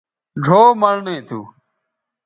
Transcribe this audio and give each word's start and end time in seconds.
ڙھؤ 0.45 0.63
مڑنئ 0.81 1.15
تھو 1.27 1.39